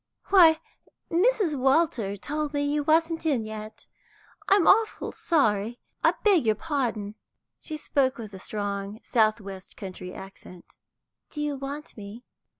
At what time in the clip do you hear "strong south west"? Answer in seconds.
8.39-9.77